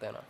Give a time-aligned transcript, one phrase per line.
[0.00, 0.20] cuarentena?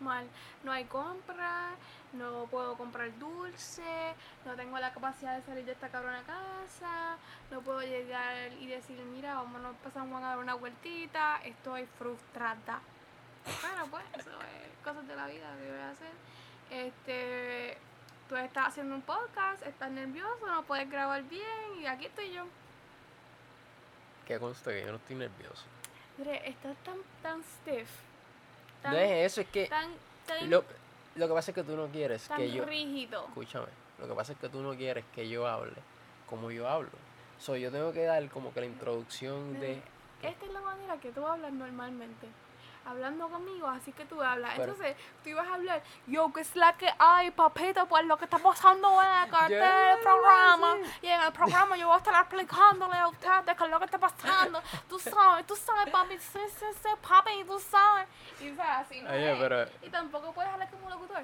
[0.00, 0.26] Mal.
[0.62, 1.70] No hay compra,
[2.12, 4.14] no puedo comprar dulce,
[4.44, 7.16] no tengo la capacidad de salir de esta cabrona casa,
[7.50, 12.80] no puedo llegar y decir, mira, vámonos, pasamos a dar una vueltita, estoy frustrada.
[13.62, 16.12] Bueno, pues, eso es cosas de la vida que voy a hacer.
[16.70, 17.78] Este,
[18.28, 22.44] tú estás haciendo un podcast, estás nervioso, no puedes grabar bien y aquí estoy yo.
[24.26, 25.64] Que conste que yo no estoy nervioso.
[26.18, 27.88] Mire, estás tan, tan stiff,
[28.86, 29.90] tan, No es eso, es que tan,
[30.26, 30.64] tan, lo,
[31.16, 32.64] lo que pasa es que tú no quieres tan que yo...
[32.64, 33.24] rígido.
[33.28, 33.66] Escúchame,
[33.98, 35.76] lo que pasa es que tú no quieres que yo hable
[36.28, 36.90] como yo hablo.
[37.38, 39.80] So, yo tengo que dar como que la introducción de...
[40.22, 42.26] Esta es la manera que tú hablas normalmente.
[42.86, 44.52] Hablando conmigo, así que tú hablas.
[44.56, 48.16] Pero- Entonces, tú ibas a hablar, yo, que es la que hay, papito, pues lo
[48.16, 50.76] que está pasando en el del Ya, programa.
[50.84, 50.90] sí.
[51.02, 53.84] Y en el programa yo voy a estar explicándole a ustedes qué es lo que
[53.86, 54.62] está pasando.
[54.88, 58.06] Tú sabes, tú sabes, papi, sí, sí, sí, papi, tú sabes.
[58.40, 59.10] Y sabes, así, ¿no?
[59.10, 59.38] Oye, es.
[59.40, 61.22] pero- Y tampoco puedes hablar como locutor.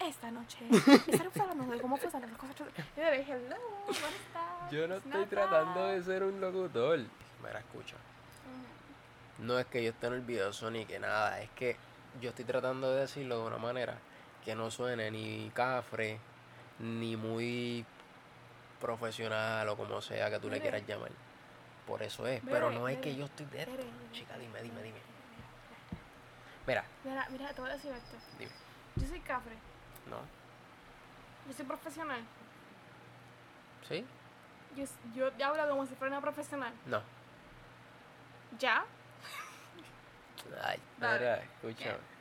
[0.00, 0.58] Esta noche,
[1.06, 2.56] estaremos hablando de cómo fue las cosas.
[2.96, 4.70] Yo le dije, hello, ¿cómo estás?
[4.72, 5.92] Yo no estoy tratando bad".
[5.92, 6.98] de ser un locutor.
[7.40, 7.94] Mira, escucha.
[9.42, 11.76] No es que yo esté nervioso ni que nada, es que
[12.20, 13.98] yo estoy tratando de decirlo de una manera
[14.44, 16.18] que no suene ni cafre,
[16.78, 17.84] ni muy
[18.80, 21.10] profesional o como sea que tú le quieras llamar.
[21.86, 23.76] Por eso es, pero no es que yo estoy de esto.
[24.12, 25.00] Chica, dime, dime, dime.
[26.66, 28.16] Mira, Mira, mira, te voy a decir esto.
[28.38, 28.52] dime.
[28.96, 29.56] Yo soy cafre,
[30.08, 30.18] No.
[31.48, 32.20] yo soy profesional.
[33.88, 34.06] ¿Sí?
[34.76, 34.84] Yo,
[35.36, 36.72] yo hablo como si fuera una profesional.
[36.86, 37.02] No.
[38.58, 38.84] ¿Ya?
[40.62, 42.12] Ay, mira, escúchame.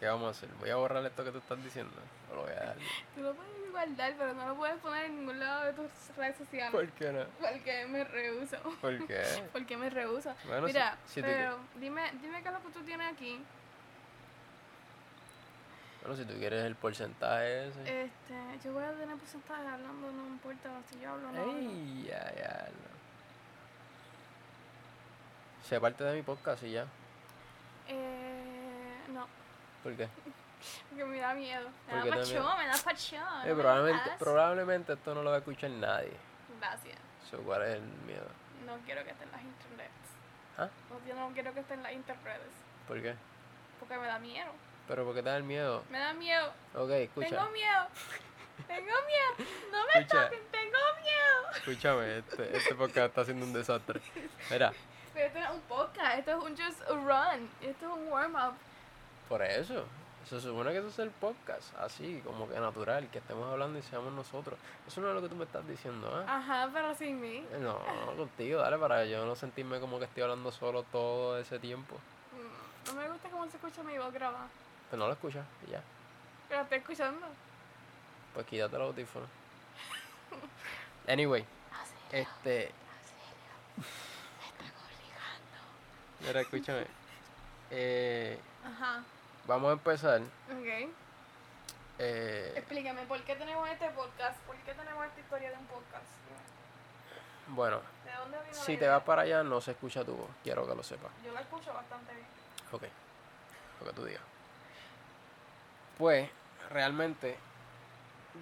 [0.00, 0.48] ¿Qué vamos a hacer?
[0.58, 1.92] ¿Voy a borrar esto que tú estás diciendo?
[2.32, 2.76] ¿O lo voy a dejar?
[3.14, 6.36] Tú lo puedes guardar, pero no lo puedes poner en ningún lado de tus redes
[6.38, 6.72] sociales.
[6.72, 7.26] ¿Por qué no?
[7.38, 8.56] Porque me rehuso.
[8.80, 9.22] ¿Por qué?
[9.52, 10.34] Porque me rehuso.
[10.46, 13.44] Bueno, Mira, si pero dime, dime qué es lo que tú tienes aquí.
[16.00, 18.04] Bueno, si tú quieres el porcentaje ese.
[18.04, 18.34] Este,
[18.64, 21.58] yo voy a tener porcentaje hablando, no importa si yo hablo o no.
[21.58, 22.68] Ey, ya, ya.
[22.72, 22.90] no.
[25.68, 26.86] Sé parte de mi podcast y ya.
[27.92, 29.26] Eh, no,
[29.82, 30.08] ¿Por qué?
[30.90, 31.68] porque me da miedo.
[31.88, 33.48] Me ¿Por da pachón, me da pachón.
[33.48, 36.12] Eh, probablemente, probablemente esto no lo va a escuchar nadie.
[36.60, 36.98] Gracias.
[37.30, 38.26] So, ¿Cuál es el miedo?
[38.66, 39.90] No quiero que esté en las internets.
[40.58, 40.68] ¿Ah?
[40.90, 42.52] No, yo no quiero que esté en las interredes.
[42.86, 43.14] ¿Por qué?
[43.78, 44.52] Porque me da miedo.
[44.86, 45.84] ¿Pero por qué te da el miedo?
[45.90, 46.52] Me da miedo.
[46.74, 47.28] Ok, escucha.
[47.28, 47.86] Tengo miedo.
[48.66, 49.50] Tengo miedo.
[49.72, 50.24] No me Escucha.
[50.24, 50.40] toquen.
[50.50, 51.50] Tengo miedo.
[51.56, 54.00] Escúchame, este, este podcast está haciendo un desastre.
[54.50, 54.72] Mira,
[55.14, 56.18] Pero esto no es un podcast.
[56.18, 57.50] Esto es un just a run.
[57.60, 58.54] Esto es un warm up.
[59.28, 59.84] por eso.
[60.28, 63.82] Se supone que eso es el podcast, así, como que natural, que estemos hablando y
[63.82, 64.58] seamos nosotros.
[64.86, 66.36] Eso no es lo que tú me estás diciendo, ¿ah?
[66.36, 67.38] Ajá, pero sin mí.
[67.38, 71.38] Eh, No, no, contigo, dale, para yo no sentirme como que estoy hablando solo todo
[71.38, 71.96] ese tiempo.
[72.32, 74.46] Mm, No me gusta cómo se escucha mi voz grabada.
[74.90, 75.82] Pero no lo escuchas y ya.
[76.50, 77.26] Pero estoy escuchando.
[78.34, 79.26] Pues quítate el audífono.
[81.08, 81.44] Anyway,
[82.12, 82.72] este.
[86.20, 86.86] Mira, escúchame.
[87.70, 89.02] Eh, Ajá.
[89.46, 90.20] vamos a empezar.
[90.20, 90.90] Ok.
[91.98, 94.38] eh, Explícame, ¿por qué tenemos este podcast?
[94.40, 96.04] ¿Por qué tenemos esta historia de un podcast?
[97.48, 100.30] bueno, ¿De dónde vino si te vas para allá, no se escucha tu voz.
[100.44, 101.10] Quiero que lo sepas.
[101.24, 102.26] Yo la escucho bastante bien.
[102.72, 102.82] Ok,
[103.80, 104.22] lo que tú digas.
[105.98, 106.30] Pues,
[106.70, 107.36] realmente,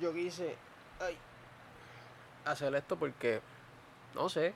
[0.00, 0.56] yo quise
[1.00, 1.16] ay,
[2.44, 3.40] hacer esto porque,
[4.14, 4.52] no sé,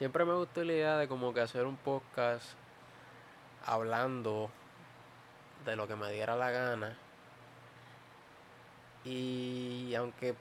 [0.00, 2.54] siempre me gustó la idea de como que hacer un podcast
[3.66, 4.48] hablando
[5.66, 6.96] de lo que me diera la gana.
[9.04, 10.34] Y aunque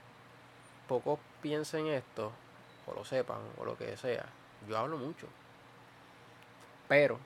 [0.88, 2.32] pocos piensen esto,
[2.88, 4.28] o lo sepan, o lo que sea,
[4.66, 5.28] yo hablo mucho.
[6.88, 7.20] Pero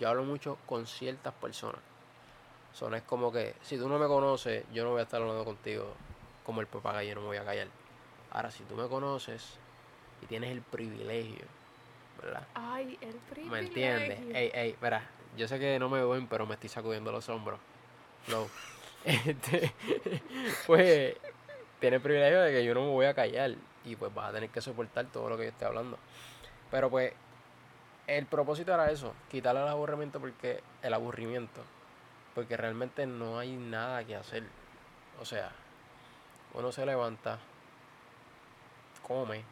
[0.00, 1.82] yo hablo mucho con ciertas personas.
[2.72, 5.44] Son es como que si tú no me conoces, yo no voy a estar hablando
[5.44, 5.92] contigo
[6.42, 7.68] como el papagayo, no me voy a callar.
[8.30, 9.58] Ahora, si tú me conoces
[10.24, 11.44] y tienes el privilegio,
[12.20, 12.46] ¿verdad?
[12.54, 13.52] Ay, el privilegio.
[13.52, 14.18] ¿Me entiendes?
[14.34, 15.02] Ey, ey, verá,
[15.36, 17.60] yo sé que no me ven, pero me estoy sacudiendo los hombros.
[18.28, 18.46] No.
[19.04, 19.70] Este,
[20.66, 21.14] pues,
[21.78, 23.54] tiene el privilegio de que yo no me voy a callar
[23.84, 25.98] y pues vas a tener que soportar todo lo que yo esté hablando.
[26.70, 27.12] Pero pues,
[28.06, 31.60] el propósito era eso, quitarle el aburrimiento porque el aburrimiento,
[32.34, 34.44] porque realmente no hay nada que hacer.
[35.20, 35.52] O sea,
[36.54, 37.38] uno se levanta,
[39.06, 39.44] come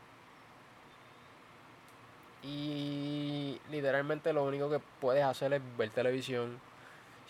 [2.42, 6.58] y literalmente lo único que puedes hacer es ver televisión.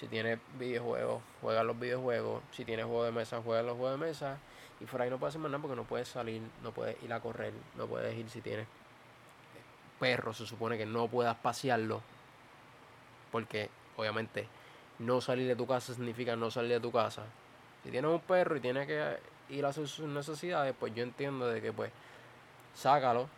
[0.01, 2.43] Si tienes videojuegos, juegas los videojuegos.
[2.53, 4.39] Si tienes juegos de mesa, juegas los juegos de mesa.
[4.81, 7.13] Y por ahí no puedes hacer más nada porque no puedes salir, no puedes ir
[7.13, 8.67] a correr, no puedes ir si tienes
[10.01, 12.01] perro, se supone que no puedas pasearlo.
[13.31, 14.49] Porque obviamente
[14.99, 17.23] no salir de tu casa significa no salir de tu casa.
[17.85, 19.19] Si tienes un perro y tienes que
[19.51, 21.93] ir a hacer sus necesidades, pues yo entiendo de que pues
[22.75, 23.29] sácalo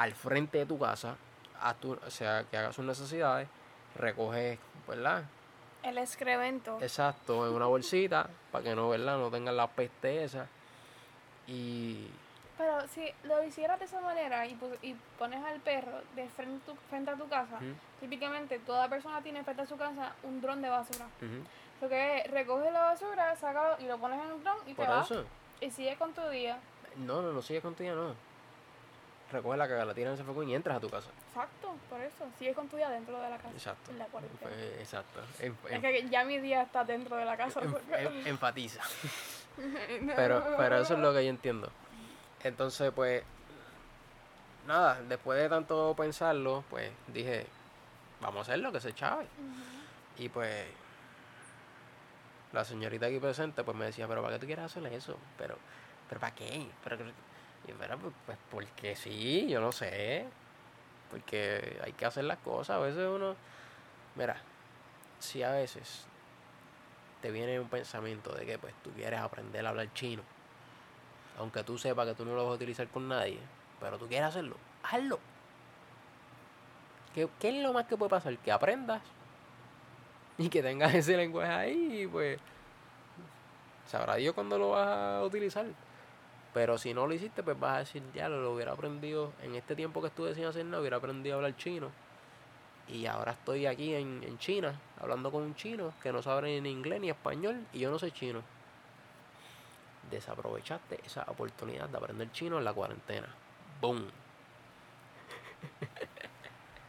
[0.00, 1.14] al frente de tu casa,
[1.60, 3.46] a tu, o sea, que haga sus necesidades,
[3.96, 4.58] recoge,
[4.88, 5.24] ¿verdad?
[5.82, 6.78] El excremento.
[6.80, 9.18] Exacto, en una bolsita, para que no, ¿verdad?
[9.18, 10.46] No tengan la peste esa.
[11.46, 12.06] Y
[12.56, 16.64] Pero si lo hicieras de esa manera y, pu- y pones al perro de frente,
[16.66, 17.58] tu- frente a tu casa,
[18.00, 21.06] típicamente toda persona tiene frente a su casa un dron de basura.
[21.82, 24.82] Lo que es, recoges la basura, sácalo y lo pones en un dron y te
[24.86, 25.12] vas.
[25.60, 26.58] Y sigues con tu día.
[26.96, 28.14] No, no, no sigues contigo, no.
[29.32, 31.08] Recoge la caga, la tiras en ese foco y entras a tu casa.
[31.28, 32.24] Exacto, por eso.
[32.38, 33.50] Sigues con tu día dentro de la casa.
[33.50, 33.90] Exacto.
[33.92, 34.50] En la cuarentena.
[34.50, 35.20] Pues, exacto.
[35.38, 37.60] En- Es que ya mi día está dentro de la casa.
[37.62, 38.80] en- enfatiza.
[40.16, 41.70] Pero, pero eso es lo que yo entiendo.
[42.44, 43.22] Entonces, pues,
[44.66, 47.46] nada, después de tanto pensarlo, pues dije,
[48.20, 49.24] vamos a hacerlo, que se chave.
[49.24, 50.22] Ujú.
[50.24, 50.64] Y pues,
[52.52, 55.18] la señorita aquí presente, pues me decía, pero ¿para qué tú quieres hacer eso?
[55.36, 55.56] Pero,
[56.08, 56.66] pero ¿para qué?
[56.84, 57.12] Pero, que-".
[57.64, 60.26] Y yo, "Mira, pues, pues porque sí, yo no sé.
[61.10, 62.76] Porque hay que hacer las cosas.
[62.76, 63.34] A veces uno,
[64.14, 64.36] mira,
[65.18, 66.06] si a veces
[67.20, 70.22] te viene un pensamiento de que pues tú quieres aprender a hablar chino,
[71.38, 73.38] aunque tú sepas que tú no lo vas a utilizar con nadie,
[73.80, 75.18] pero tú quieres hacerlo, hazlo.
[77.14, 78.36] ¿Qué, qué es lo más que puede pasar?
[78.38, 79.02] Que aprendas
[80.38, 82.38] y que tengas ese lenguaje ahí pues
[83.86, 85.66] sabrá Dios cuándo lo vas a utilizar.
[86.52, 89.76] Pero si no lo hiciste, pues vas a decir, ya lo, hubiera aprendido en este
[89.76, 91.90] tiempo que estuve sin hacer nada, hubiera aprendido a hablar chino.
[92.88, 96.70] Y ahora estoy aquí en, en China, hablando con un chino que no sabe ni
[96.70, 98.42] inglés ni español y yo no sé chino.
[100.10, 103.28] Desaprovechaste esa oportunidad de aprender chino en la cuarentena.
[103.80, 104.10] ¡Boom!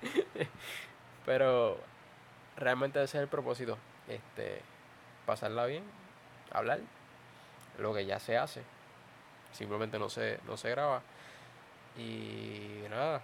[1.26, 1.78] Pero
[2.58, 3.78] realmente ese es el propósito.
[4.08, 4.64] Este,
[5.28, 5.84] pasarla bien,
[6.52, 6.80] hablar,
[7.78, 8.64] lo que ya se hace.
[9.52, 11.02] Simplemente no se, no se graba.
[11.98, 13.22] Y nada.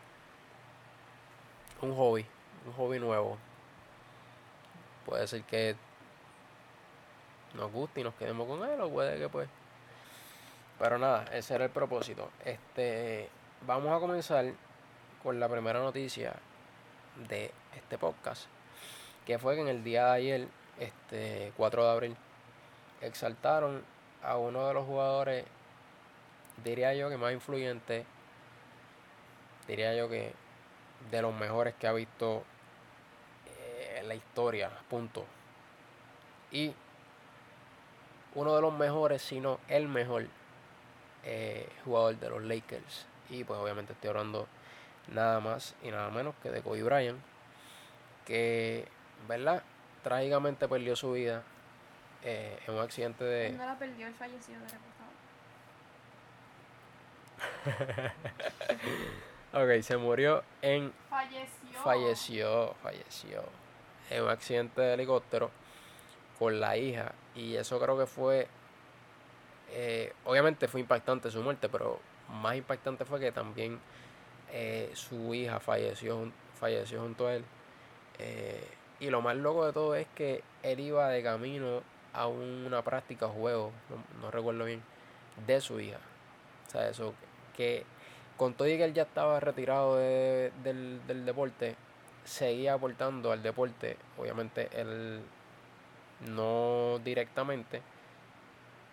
[1.81, 2.25] Un hobby.
[2.65, 3.37] Un hobby nuevo.
[5.05, 5.75] Puede ser que
[7.53, 8.79] nos guste y nos quedemos con él.
[8.81, 9.49] O puede que pues.
[10.79, 12.29] Pero nada, ese era el propósito.
[12.43, 13.29] Este.
[13.65, 14.45] Vamos a comenzar
[15.23, 16.33] con la primera noticia
[17.27, 18.45] de este podcast.
[19.25, 20.47] Que fue que en el día de ayer,
[20.79, 22.17] este 4 de abril,
[23.01, 23.83] exaltaron
[24.23, 25.45] a uno de los jugadores,
[26.63, 28.05] diría yo que más influyente,
[29.67, 30.33] diría yo que
[31.11, 32.43] de los mejores que ha visto
[33.45, 35.25] eh, en la historia, punto.
[36.51, 36.73] Y
[38.35, 40.27] uno de los mejores, si no el mejor
[41.23, 43.05] eh, jugador de los Lakers.
[43.29, 44.47] Y pues obviamente estoy hablando
[45.07, 47.19] nada más y nada menos que de Kobe Bryant,
[48.25, 48.87] que,
[49.27, 49.63] ¿verdad?
[50.03, 51.43] Trágicamente perdió su vida
[52.23, 53.51] eh, en un accidente de...
[53.51, 54.96] No la perdió, él falleció de reposado.
[59.53, 61.79] Ok, se murió en Falleció.
[61.83, 63.43] falleció, falleció
[64.09, 65.49] en un accidente de helicóptero
[66.37, 68.47] con la hija y eso creo que fue
[69.71, 73.79] eh, obviamente fue impactante su muerte pero más impactante fue que también
[74.51, 77.45] eh, su hija falleció falleció junto a él
[78.19, 78.67] Eh,
[78.99, 81.83] y lo más loco de todo es que él iba de camino
[82.13, 84.81] a una práctica o juego no, no recuerdo bien
[85.45, 85.99] de su hija
[86.67, 87.13] o sea eso
[87.57, 87.83] que
[88.37, 91.75] con todo y que él ya estaba retirado de- del, del deporte,
[92.23, 93.97] seguía aportando al deporte.
[94.17, 95.21] Obviamente él
[96.21, 97.81] no directamente,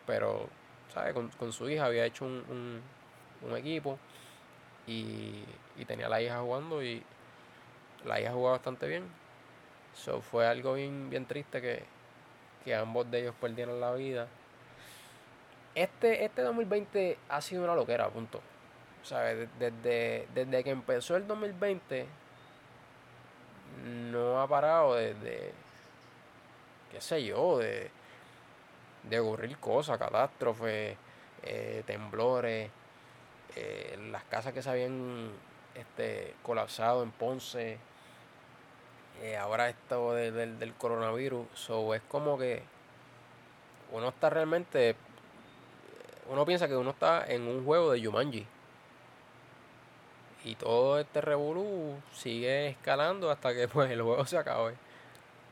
[0.07, 0.49] pero
[0.93, 1.13] ¿sabe?
[1.13, 2.81] Con, con su hija había hecho un,
[3.43, 3.99] un, equipo
[4.87, 5.45] y,
[5.77, 7.03] y tenía la hija jugando y
[8.05, 9.05] la hija jugaba bastante bien.
[9.95, 11.85] So, fue algo bien, bien triste que,
[12.65, 14.27] que ambos de ellos perdieron la vida.
[15.75, 18.41] Este, este 2020 ha sido una loquera, punto.
[19.05, 19.49] ¿Sabes?
[19.59, 22.07] Desde, desde que empezó el 2020,
[24.11, 25.53] no ha parado desde,
[26.91, 27.91] qué sé yo, de,
[29.03, 30.97] de ocurrir cosas, catástrofes,
[31.43, 32.71] eh, temblores,
[33.57, 35.31] eh, las casas que se habían
[35.75, 37.79] este, colapsado en Ponce,
[39.23, 42.63] eh, ahora esto de- del, coronavirus, so, es como que
[43.93, 44.97] uno está realmente,
[46.31, 48.47] uno piensa que uno está en un juego de Jumanji.
[50.45, 54.75] Y todo este revolú sigue escalando hasta que pues el juego se acabe.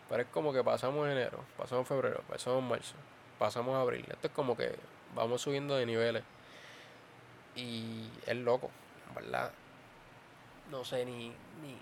[0.09, 2.95] Pero es como que pasamos enero, pasamos febrero, pasamos marzo,
[3.39, 4.05] pasamos abril.
[4.11, 4.77] Esto es como que
[5.15, 6.23] vamos subiendo de niveles.
[7.57, 8.71] Y es loco,
[9.09, 9.53] en ¿verdad?
[10.71, 11.29] No sé ni,
[11.63, 11.79] ni,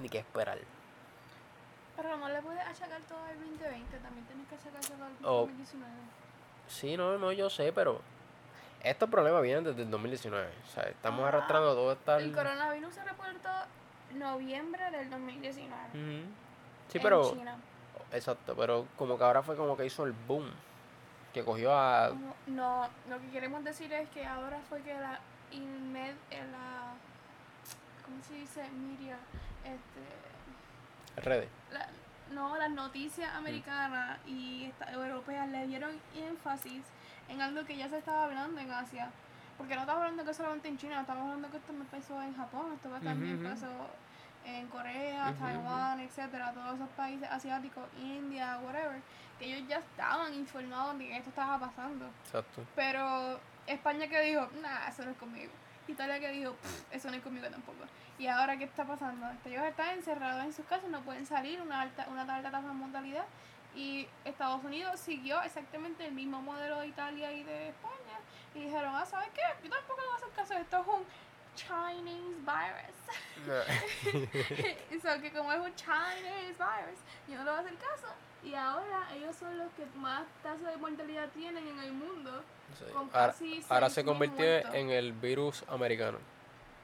[0.00, 0.58] ni qué esperar.
[1.96, 5.40] Pero no le puedes achacar todo al 2020, también tienes que achacárselo al Oh.
[5.46, 5.92] 2019.
[6.68, 8.00] Sí, no, no, yo sé, pero
[8.90, 10.48] estos problemas vienen desde el 2019.
[10.64, 12.18] O sea, estamos Ah, arrastrando todo esta...
[12.18, 13.50] El coronavirus se reportó
[14.14, 15.74] noviembre del 2019.
[15.90, 16.28] Ujú.
[16.88, 17.30] Sí, en pero...
[17.32, 17.56] China.
[18.12, 20.48] Exacto, pero como que ahora fue como que hizo el boom.
[21.34, 22.12] Que cogió a
[22.46, 25.18] No, lo que queremos decir es que ahora fue que la
[25.52, 26.94] Inmed, eh, la,
[28.04, 28.62] ¿cómo se dice?
[28.70, 29.16] Media,
[29.64, 31.48] este, redes.
[31.72, 31.88] la-
[32.32, 36.82] no, las noticias americanas y esta- europeas le dieron énfasis
[37.28, 39.10] en algo que ya se estaba hablando en Asia.
[39.58, 42.36] Porque no estamos hablando que solamente en China, estamos hablando que esto me pasó en
[42.36, 43.68] Japón, esto también pasó
[44.44, 49.00] en Corea, Taiwán, etcétera, todos esos países asiáticos, India, whatever,
[49.38, 52.06] que ellos ya estaban informados de que esto estaba pasando.
[52.24, 52.64] Exacto.
[52.76, 55.52] Pero España que dijo, nah, eso no es conmigo.
[55.88, 57.78] Italia que dijo, "Pff, eso no es conmigo tampoco.
[58.18, 59.26] Y ahora, ¿qué está pasando?
[59.44, 62.74] Ellos están encerrados en sus casas, no pueden salir, una alta, una alta tasa de
[62.74, 63.24] mortalidad.
[63.76, 68.18] Y Estados Unidos siguió exactamente el mismo modelo de Italia y de España.
[68.54, 69.42] Y dijeron, ah, ¿sabes qué?
[69.62, 70.54] Yo tampoco le voy a hacer caso.
[70.54, 71.04] Esto es un
[71.54, 72.96] Chinese virus.
[74.92, 78.06] y so, que como es un Chinese virus, yo no le voy a hacer caso.
[78.42, 82.42] Y ahora ellos son los que más tasa de mortalidad tienen en el mundo.
[82.78, 82.84] Sí.
[82.92, 84.74] Con Ahora, casi ahora se 6.000 convirtió muertos.
[84.74, 86.18] en el virus americano.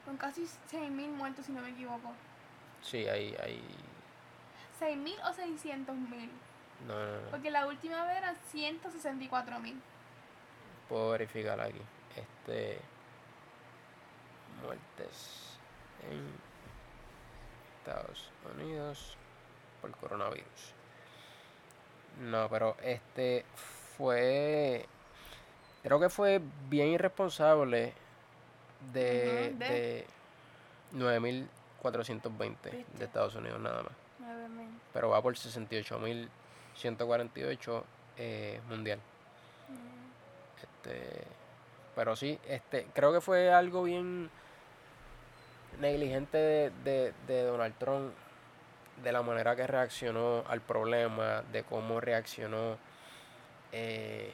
[0.05, 2.11] Con casi 6.000 muertos, si no me equivoco.
[2.81, 3.63] Sí, ahí, ahí.
[4.79, 6.29] 6.000 o 600.000.
[6.87, 7.29] No, no, no.
[7.31, 9.73] Porque la última vez eran 164.000.
[10.89, 11.81] Puedo verificar aquí.
[12.15, 12.79] Este.
[14.61, 15.57] Muertes
[16.09, 16.25] en
[17.79, 19.17] Estados Unidos
[19.81, 20.73] por coronavirus.
[22.21, 23.45] No, pero este
[23.97, 24.85] fue.
[25.81, 27.93] Creo que fue bien irresponsable
[28.93, 30.07] de, de- de
[30.93, 32.85] 9.420 ¿Viste?
[32.97, 33.91] de Estados Unidos nada más.
[34.21, 34.67] 9.000.
[34.93, 35.35] Pero va por
[36.75, 37.83] 68.148
[38.17, 38.99] eh, mundial.
[40.61, 41.23] Este,
[41.95, 44.29] pero sí, este, creo que fue algo bien
[45.79, 48.13] negligente de, de, de Donald Trump,
[49.01, 52.77] de la manera que reaccionó al problema, de cómo reaccionó,
[53.71, 54.31] eh,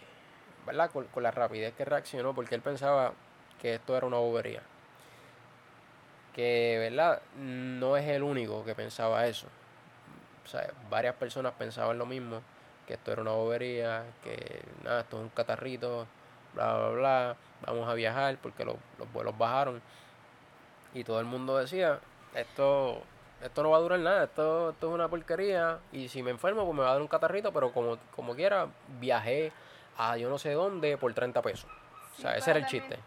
[0.65, 0.91] ¿verdad?
[0.91, 3.13] Con, con la rapidez que reaccionó, porque él pensaba
[3.61, 4.61] que esto era una bobería.
[6.33, 7.21] Que, ¿verdad?
[7.37, 9.47] No es el único que pensaba eso.
[10.49, 12.41] O sea, varias personas pensaban lo mismo,
[12.87, 16.07] que esto era una bobería, que nada, esto es un catarrito,
[16.55, 17.35] bla, bla, bla,
[17.67, 19.79] vamos a viajar porque los, los vuelos bajaron.
[20.95, 21.99] Y todo el mundo decía,
[22.33, 23.03] esto,
[23.43, 26.65] esto no va a durar nada, esto, esto es una porquería, y si me enfermo,
[26.65, 29.51] pues me va a dar un catarrito, pero como, como quiera, viajé
[29.99, 31.69] a yo no sé dónde por 30 pesos.
[32.17, 32.97] O sea, ese era el chiste.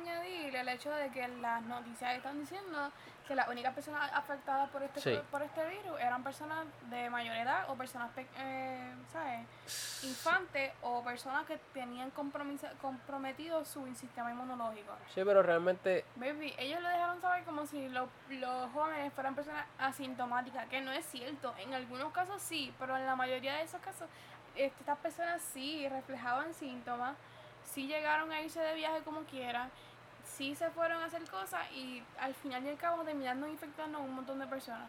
[0.00, 2.92] Añadir el hecho de que las noticias están diciendo
[3.26, 5.18] que las únicas personas afectadas por este, Sí.
[5.30, 10.04] por este virus eran personas de mayor edad o personas, pe- eh, ¿sabes?
[10.04, 12.10] Infantes o personas que tenían
[12.80, 14.92] comprometido su sistema inmunológico.
[15.14, 19.64] Sí, pero realmente, Baby, ellos lo dejaron saber como si lo- los jóvenes fueran personas
[19.78, 21.54] asintomáticas, que no es cierto.
[21.58, 24.08] En algunos casos sí, pero en la mayoría de esos casos,
[24.54, 27.16] estas personas sí reflejaban síntomas,
[27.66, 29.68] sí llegaron a irse de viaje como quiera,
[30.24, 34.00] sí se fueron a hacer cosas y al final y al cabo terminaron infectando a
[34.00, 34.88] un montón de personas.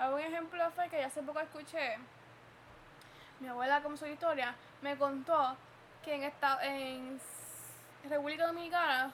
[0.00, 1.98] Un ejemplo fue que hace poco escuché,
[3.40, 5.56] mi abuela como su historia, me contó
[6.04, 7.20] que en, esta, en
[8.08, 9.10] República Dominicana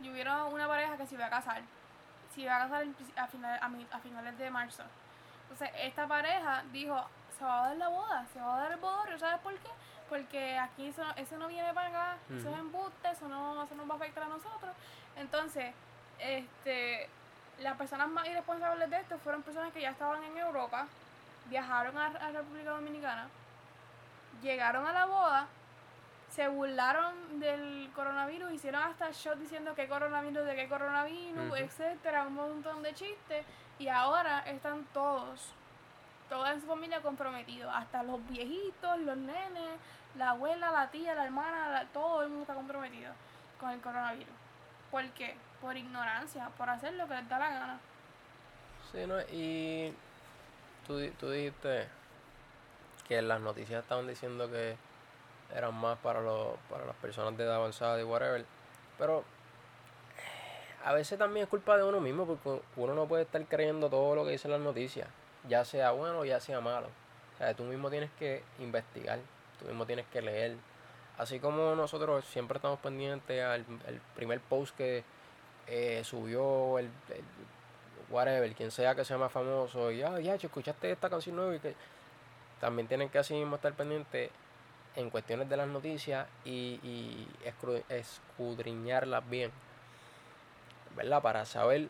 [0.00, 1.62] y hubiera una pareja que se iba a casar.
[2.34, 2.86] Se iba a casar
[3.16, 3.60] a, final-
[3.92, 4.82] a, finales de marzo.
[5.42, 7.02] Entonces, esta pareja dijo,
[7.38, 9.70] se va a dar la boda, se va a dar el bodorio, ¿sabes por qué?
[10.08, 13.88] Porque aquí eso, eso no viene para acá, eso es embuste, eso no, eso nos
[13.88, 14.72] va a afectar a nosotros.
[15.16, 15.74] Entonces,
[16.18, 17.08] este,
[17.58, 20.86] las personas más irresponsables de esto fueron personas que ya estaban en Europa,
[21.48, 23.28] viajaron a, a República Dominicana,
[24.42, 25.46] llegaron a la boda,
[26.30, 32.34] se burlaron del coronavirus, hicieron hasta shots diciendo que coronavirus, de qué coronavirus, etcétera, un
[32.34, 33.44] montón de chistes,
[33.78, 35.52] y ahora están todos,
[36.28, 39.78] toda su familia comprometidos, hasta los viejitos, los nenes,
[40.16, 43.12] la abuela, la tía, la hermana, todo el mundo está comprometido
[43.60, 44.34] con el coronavirus.
[44.90, 45.36] ¿Por qué?
[45.60, 47.80] Por ignorancia, por hacer lo que les da la gana.
[48.92, 49.20] sí, ¿no?
[49.30, 49.94] Y
[50.86, 51.88] tú, tú dijiste
[53.06, 54.76] que las noticias estaban diciendo que
[55.54, 58.44] eran más para, los, para las personas de edad avanzada y whatever.
[58.98, 59.24] Pero
[60.84, 64.14] a veces también es culpa de uno mismo porque uno no puede estar creyendo todo
[64.14, 65.08] lo que dicen las noticias,
[65.48, 66.88] ya sea bueno o ya sea malo.
[67.34, 69.18] O sea, tú mismo tienes que investigar,
[69.58, 70.56] tú mismo tienes que leer.
[71.18, 75.04] Así como nosotros siempre estamos pendientes al el primer post que
[75.66, 77.24] eh, subió el, el
[78.10, 81.58] whatever, quien sea que sea más famoso, y ah, ya, escuchaste esta canción nueva y
[81.58, 81.74] que
[82.60, 84.30] también tienen que así mismo estar pendientes
[84.94, 87.28] en cuestiones de las noticias y, y
[87.88, 89.50] escudriñarlas bien,
[90.94, 91.20] ¿verdad?
[91.20, 91.88] Para saber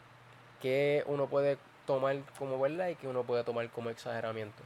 [0.61, 4.63] qué uno puede tomar como verdad y qué uno puede tomar como exageramiento.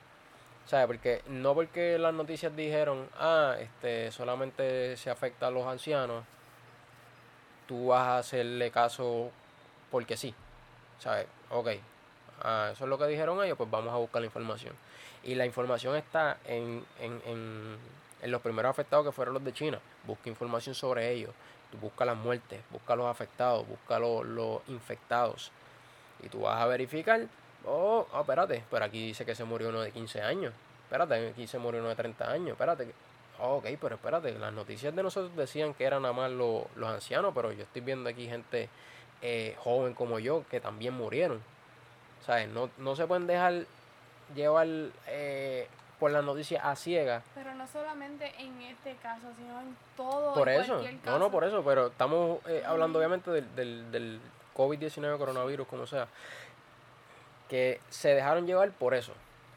[0.67, 0.87] ¿Sabes?
[0.87, 6.25] Porque no porque las noticias dijeron, ah, este, solamente se afecta a los ancianos,
[7.67, 9.31] tú vas a hacerle caso
[9.91, 10.35] porque sí.
[10.99, 11.27] ¿Sabes?
[11.51, 11.69] Ok.
[12.43, 14.75] Ah, eso es lo que dijeron ellos, pues vamos a buscar la información.
[15.25, 17.77] Y la información está en, en, en,
[18.23, 19.79] en los primeros afectados que fueron los de China.
[20.07, 21.31] Busca información sobre ellos.
[21.81, 25.53] Busca las muertes, busca los afectados, busca los, los infectados.
[26.23, 27.21] Y tú vas a verificar,
[27.67, 30.53] oh, oh, espérate, pero aquí dice que se murió uno de 15 años.
[30.85, 32.51] Espérate, aquí se murió uno de 30 años.
[32.51, 32.93] Espérate.
[33.39, 36.91] Oh, ok, pero espérate, las noticias de nosotros decían que eran nada más los, los
[36.91, 38.69] ancianos, pero yo estoy viendo aquí gente
[39.23, 41.43] eh, joven como yo que también murieron.
[42.27, 42.49] ¿Sabes?
[42.49, 43.65] No, no se pueden dejar
[44.35, 44.67] llevar
[45.07, 47.23] eh, por las noticias a ciegas.
[47.35, 50.35] Pero no solamente en este caso, sino en todo.
[50.35, 54.21] Por eso, no, no, por eso, pero estamos eh, hablando obviamente del, del, del
[54.55, 56.09] COVID-19, coronavirus, como sea,
[57.49, 59.13] que se dejaron llevar por eso.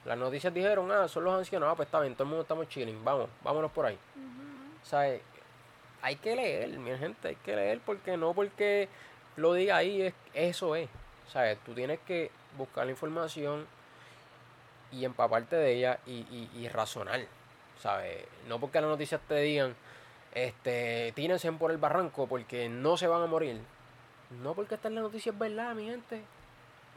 [0.05, 2.67] Las noticias dijeron, ah, son los ancianos, ah, pues está bien, todo el mundo estamos
[2.67, 3.97] chilling, vamos, vámonos por ahí.
[4.81, 5.17] O sea,
[6.01, 8.89] hay que leer, mi gente, hay que leer porque no porque
[9.37, 10.89] lo diga ahí, es, eso es.
[11.31, 11.57] ¿Sabes?
[11.65, 13.65] Tú tienes que buscar la información
[14.91, 17.21] y empaparte de ella y, y, y razonar.
[17.79, 18.25] ¿Sabes?
[18.47, 19.75] No porque las noticias te digan,
[20.33, 23.61] este, tírense por el barranco porque no se van a morir.
[24.41, 26.21] No porque esta en la noticia es verdad, mi gente.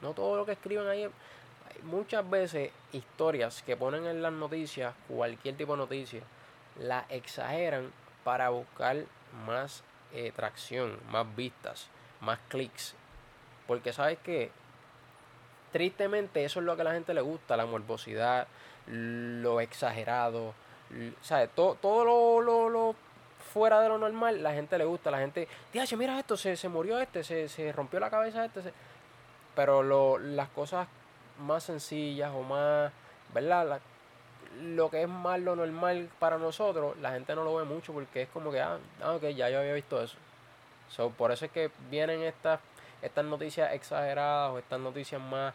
[0.00, 1.04] No todo lo que escriben ahí.
[1.04, 6.22] Hay muchas veces historias que ponen en las noticias, cualquier tipo de noticia,
[6.78, 7.92] la exageran
[8.24, 9.04] para buscar
[9.46, 9.82] más
[10.12, 11.88] eh, tracción, más vistas,
[12.20, 12.94] más clics.
[13.66, 14.50] Porque sabes que
[15.72, 18.46] tristemente eso es lo que a la gente le gusta, la morbosidad,
[18.86, 20.54] lo exagerado,
[21.20, 21.50] ¿sabes?
[21.54, 22.04] Todo, todo
[22.40, 22.96] lo, lo
[23.56, 26.68] fuera de lo normal, la gente le gusta, la gente, dice, mira esto, se, se
[26.68, 28.60] murió este, se, se, rompió la cabeza este,
[29.54, 30.86] pero lo, las cosas
[31.38, 32.92] más sencillas o más,
[33.32, 33.80] ¿verdad?
[34.60, 38.22] lo que es más lo normal para nosotros, la gente no lo ve mucho porque
[38.22, 40.18] es como que, ah, ah ok, ya yo había visto eso.
[40.90, 42.60] So, por eso es que vienen estas,
[43.00, 45.54] estas noticias exageradas o estas noticias más,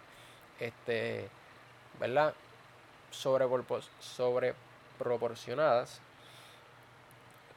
[0.60, 1.30] este,
[2.00, 2.34] ¿verdad?
[3.12, 3.46] Sobre,
[4.00, 4.56] sobre
[4.98, 6.02] proporcionadas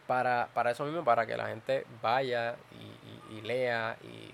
[0.07, 2.57] para, para eso mismo, para que la gente vaya
[3.31, 3.97] y, lea.
[4.03, 4.33] y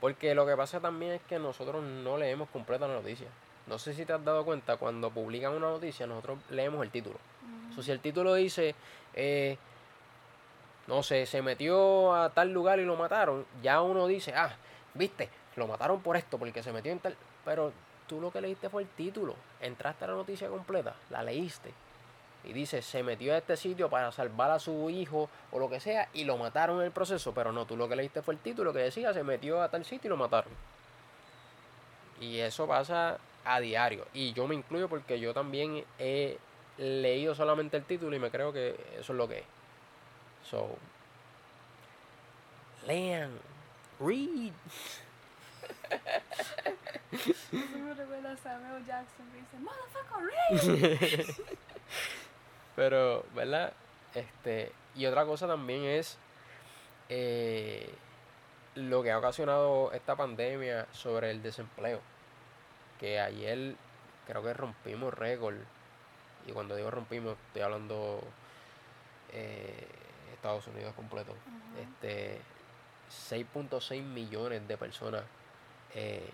[0.00, 3.28] Porque lo que pasa también es que nosotros no leemos completa la noticia.
[3.66, 7.16] No sé si te has dado cuenta, cuando publican una noticia, nosotros leemos el título.
[7.80, 8.74] si el título dice,
[9.14, 9.56] eh,
[10.86, 14.56] no sé, se metió a tal lugar y lo mataron, ya uno dice, ah,
[14.94, 17.16] viste, lo mataron por esto, porque se metió en tal...
[17.44, 17.72] Pero
[18.08, 19.36] tú lo que leíste fue el título.
[19.60, 21.72] Entraste a la noticia completa, la leíste
[22.44, 25.80] y dice, se metió a este sitio para salvar a su hijo o lo que
[25.80, 28.40] sea y lo mataron en el proceso, pero no, tú lo que leíste fue el
[28.40, 30.52] título que decía, se metió a tal sitio y lo mataron.
[32.20, 34.06] Y eso pasa a diario.
[34.12, 36.38] Y yo me incluyo porque yo también he
[36.78, 39.44] leído solamente el título y me creo que eso es lo que es.
[40.48, 40.76] So,
[42.86, 43.30] lean,
[44.00, 44.52] read.
[47.12, 50.22] Eso me recuerda a Samuel Jackson que dice, motherfucker,
[50.88, 51.34] read.
[52.76, 53.72] Pero, ¿verdad?
[54.14, 56.18] Este, y otra cosa también es
[57.08, 57.90] eh,
[58.74, 62.00] lo que ha ocasionado esta pandemia sobre el desempleo.
[62.98, 63.74] Que ayer
[64.26, 65.56] creo que rompimos récord.
[66.46, 68.20] Y cuando digo rompimos, estoy hablando
[69.32, 69.86] eh,
[70.34, 71.34] Estados Unidos completo.
[71.80, 72.40] Este
[73.30, 75.22] 6.6 millones de personas
[75.94, 76.28] eh,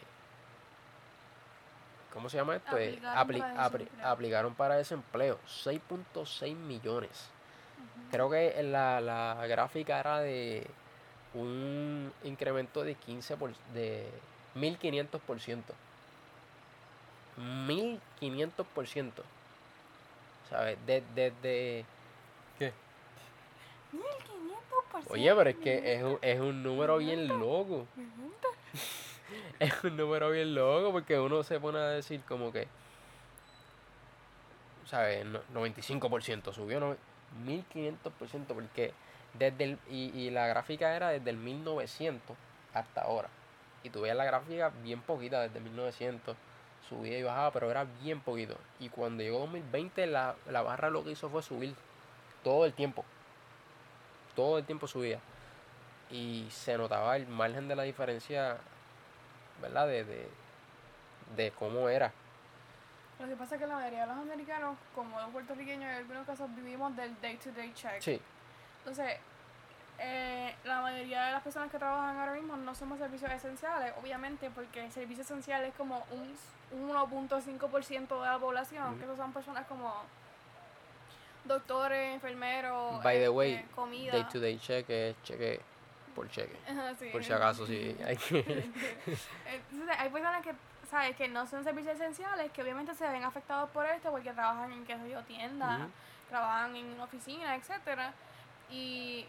[2.13, 2.79] ¿Cómo se llama esto?
[2.79, 3.01] Eh,
[4.03, 5.39] aplicaron, para, desempleo.
[5.47, 7.29] 6.6 millones.
[8.11, 10.67] Creo que la, la gráfica era de
[11.35, 14.07] un incremento de 15 por, de
[14.57, 15.63] 1500%.
[17.39, 19.13] 1500%.
[20.51, 20.79] ¿Sabes?
[20.87, 21.33] Desde...
[21.43, 21.85] De,
[22.59, 22.73] ¿Qué?
[23.93, 25.05] 1500%.
[25.11, 27.87] Oye, pero es que es un, es un número bien loco.
[29.59, 32.69] es un número bien loco porque uno se pone a decir como que,
[34.87, 35.27] ¿sabes?
[35.55, 36.97] 95% subió, no,
[37.47, 38.93] 1500% porque
[39.35, 42.37] desde el, y, y, la gráfica era desde el 1900
[42.75, 43.29] hasta ahora.
[43.83, 46.37] Y tú la gráfica bien poquita desde 1900,
[46.89, 48.57] subía y bajaba, pero era bien poquito.
[48.81, 51.75] Y cuando llegó 2020 la, la barra lo que hizo fue subir
[52.43, 53.05] todo el tiempo.
[54.35, 55.21] Todo el tiempo subía.
[56.11, 58.59] Y se notaba el margen de la diferencia
[59.61, 59.87] ¿verdad?
[59.87, 60.29] De,
[61.37, 62.13] de cómo era.
[63.19, 66.27] Lo que pasa es que la mayoría de los americanos, como los puertorriqueños, en algunos
[66.27, 68.01] casos vivimos del day-to-day check.
[68.01, 68.21] Sí,
[68.79, 69.17] Entonces,
[69.99, 74.51] eh, la mayoría de las personas que trabajan ahora mismo no somos servicios esenciales, obviamente,
[74.51, 76.37] porque el servicio esencial es como un,
[76.81, 78.99] un 1.5% de la población, Ujú.
[78.99, 79.93] que esos son personas como
[81.45, 84.13] doctores, enfermeros, by the este, way, comida.
[84.13, 85.61] day to day es cheque
[86.19, 86.57] por cheque.
[86.69, 87.09] Ajá, sí.
[87.13, 87.97] Por si acaso, sí.
[88.07, 88.39] Hay que...
[89.47, 90.53] Entonces, hay personas que,
[90.91, 91.17] ¿sabes?
[91.17, 94.85] Que no son servicios esenciales, que obviamente se ven afectados por esto porque trabajan en,
[94.85, 95.81] qué sé yo, tiendas,
[96.29, 98.13] trabajan en una oficina, etcétera
[98.71, 99.25] Y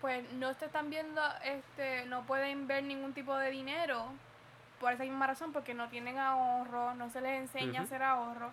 [0.00, 4.06] pues no te están viendo, este, no pueden ver ningún tipo de dinero
[4.80, 8.50] por esa misma razón, porque no tienen ahorro, no se les enseña a hacer ahorro.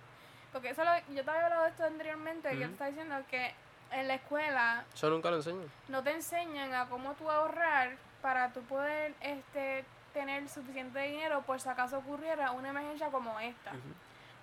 [0.51, 3.15] Porque eso lo- yo te había hablado de esto anteriormente, y yo te estaba diciendo
[3.29, 3.53] que
[3.91, 5.63] en la escuela Eso nunca lo enseño.
[5.87, 11.59] no te enseñan a cómo tú ahorrar para tú poder este tener suficiente dinero por
[11.59, 13.71] si acaso ocurriera una emergencia como esta.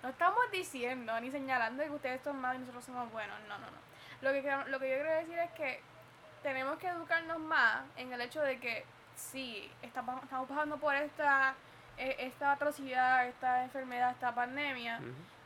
[0.03, 3.65] No estamos diciendo ni señalando que ustedes son malos y nosotros somos buenos, no, no,
[3.65, 3.77] no.
[4.21, 5.81] Lo que, lo que yo quiero decir es que
[6.43, 11.55] tenemos que educarnos más en el hecho de que sí, estamos, estamos pasando por esta,
[11.97, 14.99] esta atrocidad, esta enfermedad, esta pandemia.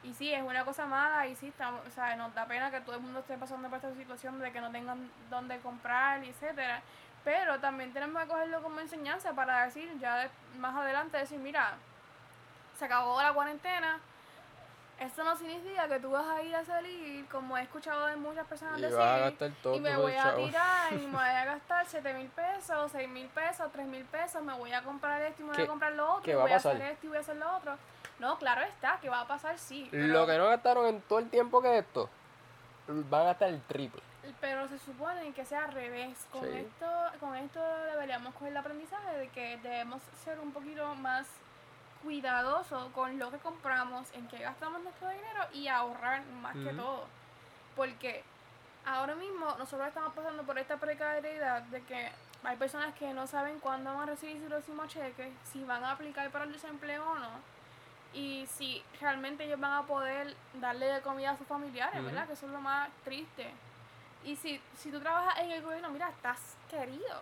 [0.03, 2.79] Y sí, es una cosa mala y sí, estamos, o sea, nos da pena que
[2.81, 6.81] todo el mundo esté pasando por esta situación de que no tengan dónde comprar, etcétera.
[7.23, 10.29] Pero también tenemos que cogerlo como enseñanza para decir, ya de-
[10.59, 11.73] más adelante, decir, mira,
[12.77, 13.99] se acabó la cuarentena.
[14.99, 18.47] Esto no significa que tú vas a ir a salir, como he escuchado de muchas
[18.47, 20.45] personas Y decir, vas a gastar todo y me voy a chavo.
[20.45, 24.41] tirar y me voy a gastar 7 mil pesos, 6 mil pesos, 3 mil pesos,
[24.41, 26.41] me voy a comprar esto y me voy ¿Qué- a comprar lo otro, y va
[26.41, 26.75] a voy a pasar?
[26.77, 27.77] hacer esto y voy a hacer lo otro.
[28.17, 29.87] No, claro está, que va a pasar, sí.
[29.91, 32.09] Lo que no gastaron en todo el tiempo que esto,
[32.87, 34.01] van a gastar el triple.
[34.41, 36.25] Pero se supone que sea al revés.
[36.31, 36.49] Con Sí.
[36.57, 36.87] esto,
[37.19, 41.27] con esto deberíamos coger el aprendizaje de que debemos ser un poquito más
[42.03, 47.05] cuidadosos con lo que compramos, en qué gastamos nuestro dinero y ahorrar más que todo.
[47.75, 48.23] Porque
[48.85, 52.11] ahora mismo nosotros estamos pasando por esta precariedad de que
[52.43, 55.91] hay personas que no saben cuándo van a recibir su próximo cheque, si van a
[55.91, 57.57] aplicar para el desempleo o no.
[58.13, 62.03] Y si realmente ellos van a poder darle de comida a sus familiares.
[62.03, 62.25] ¿verdad?
[62.25, 63.51] Que eso es lo más triste.
[64.23, 67.21] Y si, si tú trabajas en el gobierno, mira, estás querido.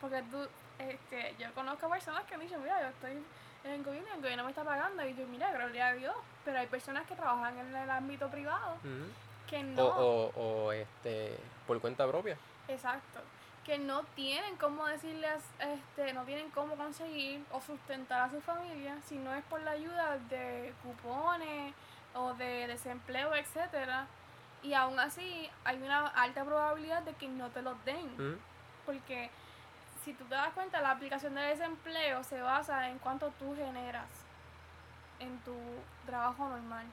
[0.00, 3.22] Porque tú, este, yo conozco personas que me dicen, mira, yo estoy
[3.70, 5.06] el gobierno el gobierno me está pagando.
[5.06, 6.14] Y yo, mira, gloria a Dios.
[6.44, 9.10] Pero hay personas que trabajan en el ámbito privado Ujú.
[9.48, 9.84] que no.
[9.86, 12.36] O, o, o este, por cuenta propia.
[12.68, 13.20] Exacto.
[13.64, 18.96] Que no tienen cómo decirles, este, no tienen cómo conseguir o sustentar a su familia
[19.06, 21.74] si no es por la ayuda de cupones
[22.14, 24.06] o de desempleo, etcétera.
[24.62, 28.38] Y aún así hay una alta probabilidad de que no te los den.
[28.84, 29.30] Porque
[30.06, 34.06] si tú te das cuenta, la aplicación de desempleo se basa en cuánto tú generas
[35.18, 35.52] en tu
[36.06, 36.86] trabajo normal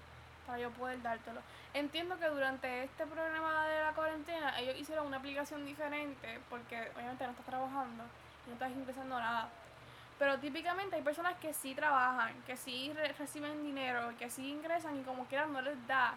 [0.48, 1.40] para yo poder dártelo.
[1.76, 7.24] Entiendo que durante este programa de la cuarentena ellos hicieron una aplicación diferente porque obviamente
[7.24, 8.04] no estás trabajando
[8.46, 9.48] y no estás ingresando nada.
[10.18, 15.00] Pero típicamente hay personas que sí trabajan, que sí re- reciben dinero, que sí ingresan
[15.00, 16.16] y como quieran no les da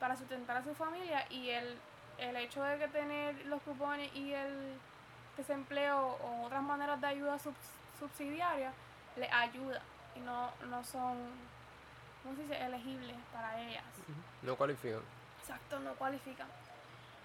[0.00, 1.78] para sustentar a su familia y el,
[2.18, 4.76] el hecho de que tener los cupones y el
[5.36, 7.54] desempleo o otras maneras de ayuda subs-
[7.98, 8.72] subsidiaria
[9.16, 9.80] les ayuda
[10.14, 11.16] y no, no son,
[12.22, 13.84] ¿cómo se dice?, elegibles para ellas.
[14.42, 15.00] No cualifican.
[15.40, 16.46] Exacto, no cualifican.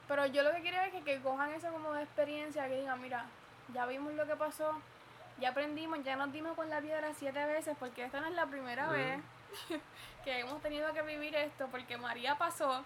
[0.08, 3.02] Pero yo lo que quiero es que, que cojan eso como de experiencia, que digan,
[3.02, 3.26] mira,
[3.74, 4.72] ya vimos lo que pasó,
[5.40, 8.46] ya aprendimos, ya nos dimos con la piedra siete veces, porque esta no es la
[8.46, 9.20] primera vez
[10.24, 12.84] que hemos tenido que vivir esto, porque María pasó,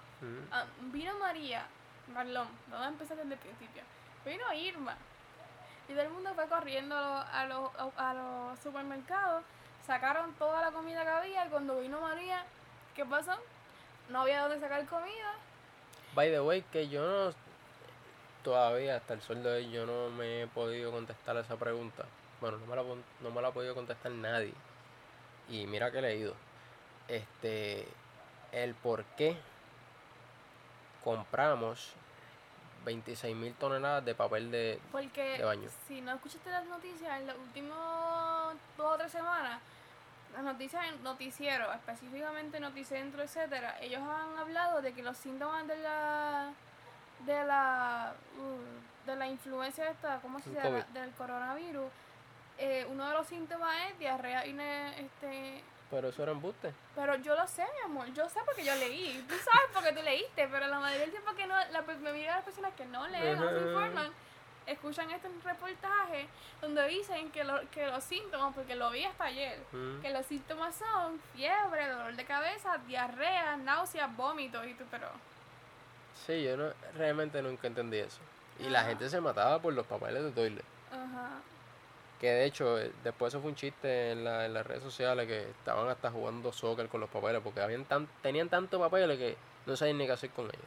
[0.51, 1.65] ah, vino María,
[2.13, 3.83] perdón, vamos a empezar desde el principio,
[4.25, 4.95] vino Irma,
[5.91, 9.43] y todo el mundo fue corriendo a los, a los, supermercados,
[9.85, 12.45] sacaron toda la comida que había, y cuando vino María,
[12.95, 13.37] ¿qué pasó?
[14.09, 15.33] No había dónde sacar comida.
[16.15, 17.33] By the way, que yo no.
[18.43, 22.05] Todavía, hasta el sol de hoy, yo no me he podido contestar esa pregunta.
[22.39, 22.83] Bueno, no me la,
[23.21, 24.53] no me la ha podido contestar nadie.
[25.47, 26.33] Y mira que he leído.
[27.07, 27.87] Este.
[28.51, 29.37] El por qué
[31.03, 31.93] compramos
[32.85, 34.79] 26 mil toneladas de papel de.
[34.91, 35.69] Porque de baño.
[35.87, 39.59] si no escuchaste las noticias en los últimos dos o tres semanas,
[40.33, 45.77] las noticias en noticiero, específicamente Noticentro, etcétera, ellos han hablado de que los síntomas de
[45.77, 46.51] la
[47.25, 50.85] de la uh, de la influencia esta, ¿cómo se llama?
[50.93, 51.91] Del coronavirus,
[52.57, 56.73] eh, uno de los síntomas es diarrea y ne- este Pero eso era embuste.
[56.95, 58.07] pero yo lo sé, mi amor.
[58.13, 59.23] Yo sé porque yo leí.
[59.27, 62.35] Tú sabes porque tú leíste, pero la mayoría del tiempo que no, la mayoría de
[62.37, 63.67] las personas que no leen, no se Ajá.
[63.67, 64.11] informan,
[64.67, 66.27] escuchan este reportaje
[66.61, 69.99] donde dicen que, lo- que los síntomas, porque lo vi hasta ayer, Mm.
[70.01, 75.07] que los síntomas son fiebre, dolor de cabeza, diarrea, náuseas, vómitos y tú, pero...
[76.25, 78.19] Sí, yo no, realmente nunca entendí eso.
[78.59, 78.89] Y la Ajá.
[78.89, 80.63] gente se mataba por los papeles de toilet.
[80.91, 81.31] Ajá.
[82.21, 85.25] Que de hecho, eh, después eso fue un chiste en, la- en las redes sociales
[85.27, 89.35] que estaban hasta jugando soccer con los papeles porque habían tan, tenían tanto papeles que
[89.65, 90.65] no sabían ni qué hacer con ellos.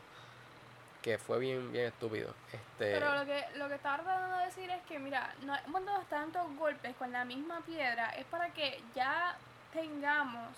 [1.00, 2.34] Que fue bien, bien estúpido.
[2.52, 5.84] Este, Pero lo que, lo que estaba tratando de decir es que, mira, no hemos
[5.84, 9.36] dado tantos golpes con la misma piedra, es para que ya
[9.72, 10.48] tengamos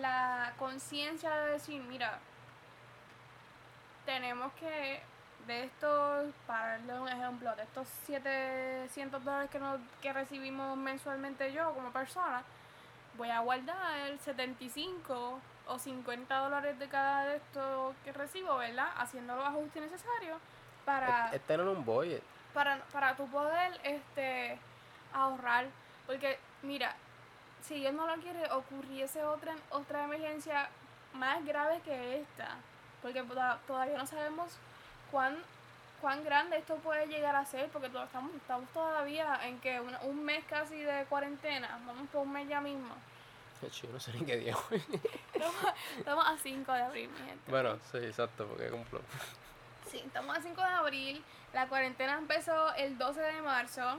[0.00, 2.18] la conciencia de decir, mira,
[4.04, 5.00] tenemos que,
[5.46, 11.52] de estos, para darle un ejemplo, de estos 700 dólares que, nos, que recibimos mensualmente
[11.52, 12.42] yo como persona,
[13.16, 18.88] voy a guardar 75 o 50 dólares de cada de estos que recibo, ¿verdad?
[18.96, 20.38] Haciendo los ajustes necesarios
[20.84, 22.22] para, es, es tener un budget.
[22.52, 24.58] para, para tu poder este,
[25.12, 25.66] ahorrar.
[26.06, 26.94] Porque, mira,
[27.62, 30.68] si Dios no lo quiere, ocurriese otra, otra emergencia
[31.14, 32.56] más grave que esta.
[33.00, 34.58] Porque toda- todavía no sabemos
[35.14, 35.36] cuán,
[36.00, 37.68] cuán grande esto puede llegar a ser.
[37.68, 41.80] Porque estamos, estamos todavía en que un, un mes casi de cuarentena.
[41.86, 42.94] Vamos por un mes ya mismo.
[43.62, 44.56] Yo no sé ni qué día.
[44.70, 44.82] hoy.
[45.32, 45.54] Estamos,
[45.96, 47.50] estamos a 5 de abril, mi gente.
[47.50, 49.00] bueno, sí, exacto, porque cumplo.
[49.90, 51.24] Sí, estamos a 5 de abril.
[51.52, 53.98] La cuarentena empezó el 12 de marzo.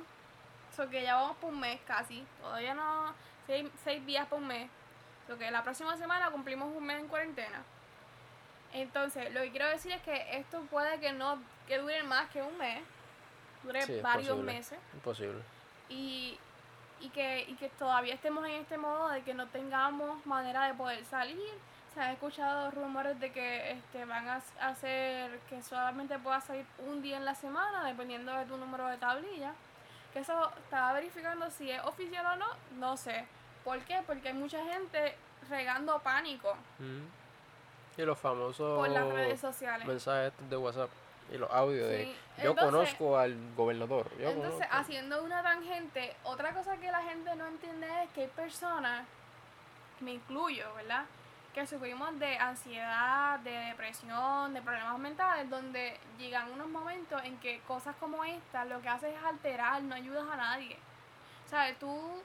[0.76, 2.26] So que ya vamos por un mes casi.
[2.42, 3.14] Todavía no.
[3.48, 4.70] 6 días por un mes.
[5.28, 7.64] So que la próxima semana cumplimos un mes en cuarentena.
[8.76, 12.42] Entonces, lo que quiero decir es que esto puede que no que dure más que
[12.42, 12.82] un mes.
[13.64, 14.54] Dure Sí, varios posible.
[14.54, 14.80] meses.
[14.94, 15.42] Imposible.
[15.90, 16.38] Y,
[17.00, 20.74] y, que, y que todavía estemos en este modo de que no tengamos manera de
[20.74, 21.40] poder salir.
[21.94, 27.02] Se han escuchado rumores de que este, van a hacer que solamente puedas salir un
[27.02, 29.54] día en la semana, dependiendo de tu número de tablilla.
[30.12, 33.26] Que eso estaba verificando si es oficial o no, no sé.
[33.64, 34.04] ¿Por qué?
[34.06, 35.16] Porque hay mucha gente
[35.50, 37.06] regando pánico Mm.
[37.98, 39.86] Y los famosos por las redes sociales.
[39.88, 40.90] mensajes de WhatsApp
[41.32, 42.06] y los audios de
[42.44, 44.10] yo entonces- conozco al gobernador.
[44.20, 44.76] Yo Entonces, conozco".
[44.78, 49.06] haciendo una tangente, otra cosa que la gente no entiende es que hay personas,
[50.02, 51.06] me incluyo, ¿verdad?
[51.54, 57.62] Que sufrimos de ansiedad, de depresión, de problemas mentales, donde llegan unos momentos en que
[57.62, 60.78] cosas como esta lo que haces es alterar, no ayudas a nadie.
[61.50, 61.80] ¿Sabes?
[61.80, 62.22] Tú,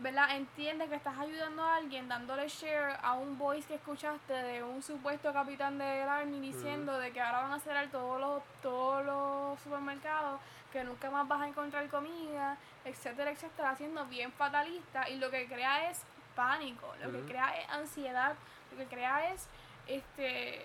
[0.00, 0.36] ¿verdad?
[0.36, 4.82] Entiendes que estás ayudando a alguien dándole share a un voice que escuchaste de un
[4.82, 9.60] supuesto capitán del Army diciendo de que ahora van a cerrar todos los, todos los
[9.60, 10.40] supermercados,
[10.72, 15.46] que nunca más vas a encontrar comida, etcétera, etcétera, haciendo bien fatalista y lo que
[15.46, 16.02] crea es
[16.34, 18.34] pánico, lo que crea es ansiedad,
[18.72, 19.48] lo que crea es
[19.86, 20.64] este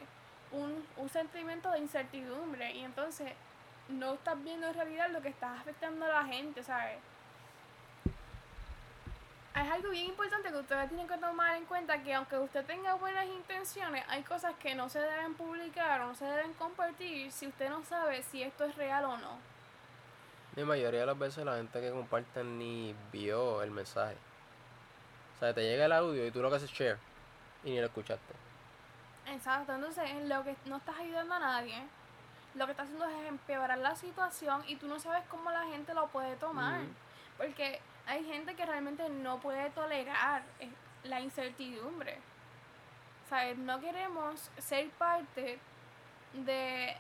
[0.52, 3.34] un, un sentimiento de incertidumbre y entonces
[3.88, 6.98] no estás viendo en realidad lo que estás afectando a la gente, ¿sabes?
[9.60, 12.94] Es algo bien importante que ustedes tienen que tomar en cuenta que aunque usted tenga
[12.94, 17.48] buenas intenciones, hay cosas que no se deben publicar o no se deben compartir si
[17.48, 19.38] usted no sabe si esto es real o no.
[20.56, 24.16] La mayoría de las veces la gente que comparte ni vio el mensaje.
[25.36, 26.98] O sea, te llega el audio y tú lo que haces es share
[27.66, 28.34] y ni lo escuchaste.
[29.28, 31.84] Exacto, entonces lo que no estás ayudando a nadie,
[32.56, 35.94] lo que estás haciendo es empeorar la situación y tú no sabes cómo la gente
[35.94, 36.80] lo puede tomar.
[37.38, 40.70] Porque hay gente que realmente no puede tolerar eh,
[41.04, 42.18] la incertidumbre.
[43.30, 43.56] ¿Sabes?
[43.60, 45.60] No queremos ser parte
[46.34, 46.98] de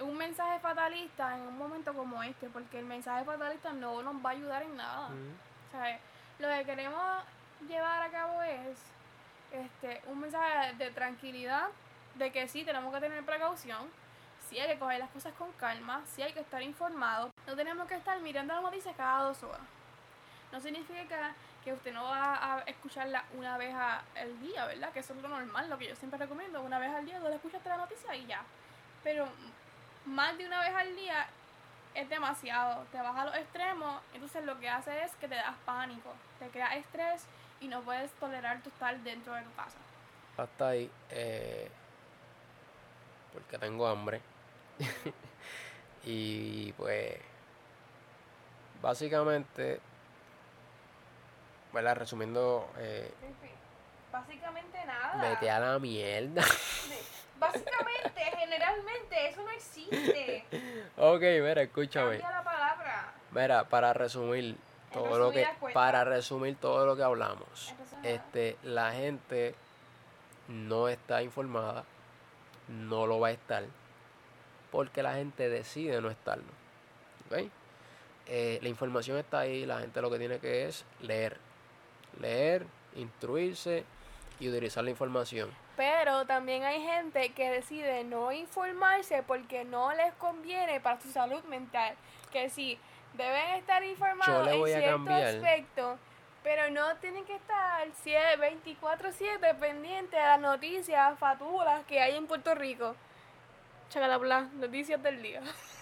[0.00, 4.30] un mensaje fatalista en un momento como este, porque el mensaje fatalista no nos va
[4.30, 5.10] a ayudar en nada.
[5.10, 5.34] Mm.
[5.72, 6.00] ¿sabes?
[6.38, 7.22] Lo que queremos
[7.68, 8.78] llevar a cabo es
[9.52, 11.68] este, un mensaje de tranquilidad,
[12.14, 13.90] de que sí tenemos que tener precaución,
[14.48, 17.86] sí hay que coger las cosas con calma, sí hay que estar informados, no tenemos
[17.86, 19.60] que estar mirando las noticias cada dos horas.
[20.52, 24.92] No significa que usted no va a escucharla una vez al día, ¿verdad?
[24.92, 27.28] Que eso es lo normal, lo que yo siempre recomiendo, una vez al día tú
[27.28, 28.42] le escuchaste la noticia y ya.
[29.02, 29.26] Pero
[30.04, 31.26] más de una vez al día
[31.94, 35.56] es demasiado, te vas a los extremos, entonces lo que hace es que te das
[35.64, 37.24] pánico, te crea estrés
[37.60, 39.78] y no puedes tolerar tu estar dentro de tu casa.
[40.36, 40.90] Hasta ahí.
[41.10, 41.70] eh,
[43.32, 44.20] porque tengo hambre.
[46.04, 47.18] y pues.
[48.82, 49.80] Básicamente.
[51.72, 51.96] ¿Verdad?
[51.96, 52.68] Resumiendo.
[52.78, 53.10] eh,
[54.12, 55.28] Básicamente nada.
[55.30, 56.42] vete a la mierda.
[57.38, 60.44] Básicamente, generalmente, eso no existe.
[60.96, 62.18] ok, mira, escúchame.
[62.18, 63.12] Cambia la palabra.
[63.32, 64.56] Mira, para resumir
[64.92, 67.74] todo lo que para resumir todo lo que hablamos.
[68.02, 69.54] Este, la gente
[70.48, 71.84] no está informada,
[72.68, 73.64] no lo va a estar.
[74.70, 76.44] porque la gente decide no estarlo.
[77.30, 77.50] ¿Ok?
[78.28, 81.38] Eh, la información está ahí, la gente lo que tiene que es leer.
[82.20, 83.84] Leer, instruirse
[84.40, 85.50] y utilizar la información.
[85.76, 91.42] Pero también hay gente que decide no informarse porque no les conviene para su salud
[91.44, 91.94] mental.
[92.32, 92.78] Que sí,
[93.14, 95.98] deben estar informados en a cierto aspecto,
[96.42, 102.54] pero no tienen que estar 24-7 pendientes de las noticias fatulas que hay en Puerto
[102.54, 102.94] Rico.
[103.90, 105.42] Chacalabla, noticias del día.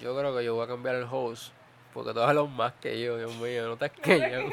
[0.00, 1.52] Yo creo que yo voy a cambiar el host
[1.92, 4.48] porque tú hablas más que yo, Dios mío, no te yo.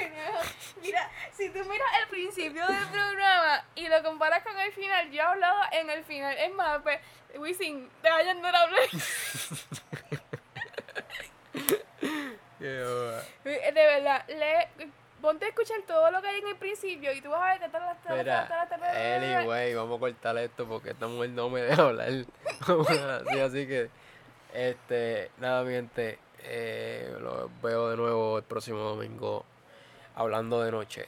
[0.82, 5.22] Mira, si tú miras el principio del programa y lo comparas con el final, yo
[5.22, 6.36] he hablado en el final.
[6.38, 7.00] Es más, pues,
[7.38, 8.82] Wisin, te vayan no hablar.
[12.60, 17.30] De verdad, lee, ponte a escuchar todo lo que hay en el principio y tú
[17.30, 18.68] vas a ver que todas las Mira,
[19.16, 22.10] anyway, vamos a cortar esto porque esta mujer no me deja hablar.
[23.28, 23.90] así, así que,
[24.58, 29.46] este, nada, mi gente, eh, lo veo de nuevo el próximo domingo
[30.16, 31.06] hablando de noche.